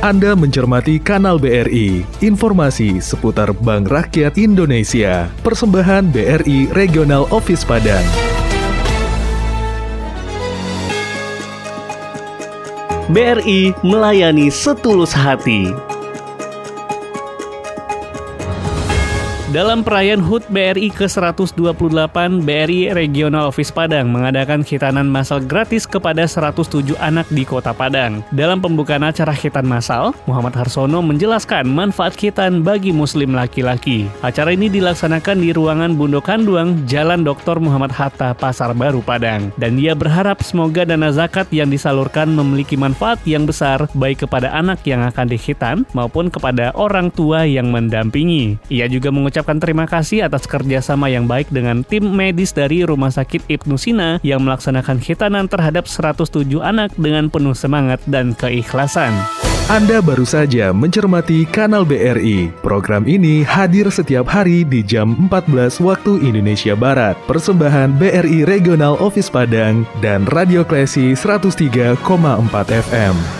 [0.00, 8.00] Anda mencermati Kanal BRI, informasi seputar Bank Rakyat Indonesia, persembahan BRI Regional Office Padang.
[13.12, 15.68] BRI melayani setulus hati.
[19.50, 21.58] Dalam perayaan HUT BRI ke-128,
[22.46, 28.22] BRI Regional Office Padang mengadakan khitanan massal gratis kepada 107 anak di Kota Padang.
[28.30, 34.06] Dalam pembukaan acara khitan massal, Muhammad Harsono menjelaskan manfaat khitan bagi muslim laki-laki.
[34.22, 37.58] Acara ini dilaksanakan di ruangan Bundok Kanduang, Jalan Dr.
[37.58, 39.50] Muhammad Hatta, Pasar Baru Padang.
[39.58, 44.78] Dan dia berharap semoga dana zakat yang disalurkan memiliki manfaat yang besar baik kepada anak
[44.86, 48.54] yang akan dikhitan maupun kepada orang tua yang mendampingi.
[48.70, 53.08] Ia juga mengucapkan mengucapkan terima kasih atas kerjasama yang baik dengan tim medis dari Rumah
[53.08, 59.16] Sakit Ibnu Sina yang melaksanakan khitanan terhadap 107 anak dengan penuh semangat dan keikhlasan.
[59.72, 62.52] Anda baru saja mencermati Kanal BRI.
[62.60, 67.16] Program ini hadir setiap hari di jam 14 waktu Indonesia Barat.
[67.24, 71.96] Persembahan BRI Regional Office Padang dan Radio Klesi 103,4
[72.68, 73.39] FM.